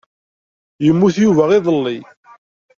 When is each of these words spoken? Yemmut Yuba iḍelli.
Yemmut 0.85 1.15
Yuba 1.23 1.43
iḍelli. 1.57 1.97